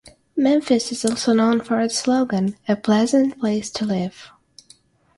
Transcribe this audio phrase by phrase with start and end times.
[0.35, 4.31] Memphis is also known for its slogan, A Pleasant Place To Live.